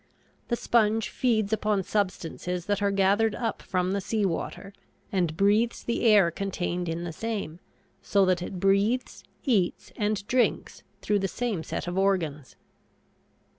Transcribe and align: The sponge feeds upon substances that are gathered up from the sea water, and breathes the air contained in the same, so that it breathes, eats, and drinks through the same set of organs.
The 0.47 0.55
sponge 0.55 1.09
feeds 1.09 1.53
upon 1.53 1.83
substances 1.83 2.65
that 2.65 2.81
are 2.81 2.89
gathered 2.89 3.35
up 3.35 3.61
from 3.61 3.91
the 3.91 4.01
sea 4.01 4.25
water, 4.25 4.73
and 5.11 5.37
breathes 5.37 5.83
the 5.83 6.01
air 6.05 6.31
contained 6.31 6.89
in 6.89 7.03
the 7.03 7.13
same, 7.13 7.59
so 8.01 8.25
that 8.25 8.41
it 8.41 8.59
breathes, 8.59 9.23
eats, 9.43 9.93
and 9.95 10.25
drinks 10.25 10.81
through 11.03 11.19
the 11.19 11.27
same 11.27 11.61
set 11.63 11.87
of 11.87 11.99
organs. 11.99 12.55